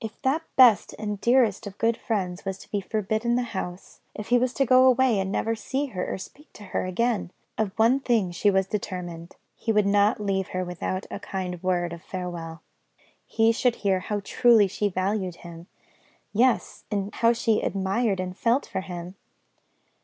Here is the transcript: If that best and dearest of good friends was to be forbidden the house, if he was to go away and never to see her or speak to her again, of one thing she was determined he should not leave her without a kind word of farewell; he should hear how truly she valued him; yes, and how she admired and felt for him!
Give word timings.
If 0.00 0.22
that 0.22 0.44
best 0.54 0.94
and 0.96 1.20
dearest 1.20 1.66
of 1.66 1.76
good 1.76 1.96
friends 1.96 2.44
was 2.44 2.56
to 2.58 2.70
be 2.70 2.80
forbidden 2.80 3.34
the 3.34 3.42
house, 3.50 3.98
if 4.14 4.28
he 4.28 4.38
was 4.38 4.54
to 4.54 4.64
go 4.64 4.84
away 4.86 5.18
and 5.18 5.32
never 5.32 5.56
to 5.56 5.60
see 5.60 5.86
her 5.86 6.06
or 6.08 6.18
speak 6.18 6.52
to 6.52 6.62
her 6.70 6.84
again, 6.86 7.32
of 7.58 7.76
one 7.76 7.98
thing 7.98 8.30
she 8.30 8.48
was 8.48 8.68
determined 8.68 9.34
he 9.56 9.72
should 9.72 9.86
not 9.88 10.20
leave 10.20 10.50
her 10.50 10.64
without 10.64 11.06
a 11.10 11.18
kind 11.18 11.60
word 11.64 11.92
of 11.92 12.00
farewell; 12.00 12.62
he 13.26 13.50
should 13.50 13.74
hear 13.82 13.98
how 13.98 14.20
truly 14.22 14.68
she 14.68 14.88
valued 14.88 15.34
him; 15.42 15.66
yes, 16.32 16.84
and 16.92 17.12
how 17.16 17.32
she 17.32 17.60
admired 17.60 18.20
and 18.20 18.36
felt 18.36 18.64
for 18.64 18.82
him! 18.82 19.16